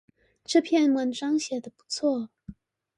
[0.45, 2.29] 這篇文章寫的不錯